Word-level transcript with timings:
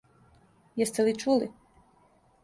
Јесте 0.81 1.05
ли 1.09 1.13
чули? 1.23 1.49